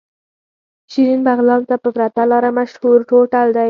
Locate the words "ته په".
1.69-1.89